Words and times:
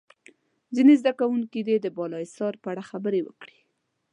ځینې 0.75 0.93
زده 1.01 1.11
کوونکي 1.19 1.59
دې 1.67 1.75
د 1.81 1.87
بالا 1.97 2.17
حصار 2.23 2.53
په 2.63 2.67
اړه 2.71 2.83
خبرې 2.91 3.21
وکړي. 3.23 3.57